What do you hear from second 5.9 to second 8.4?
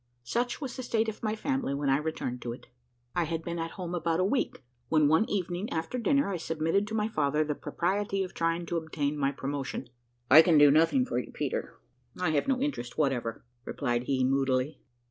dinner, I submitted to my father the propriety of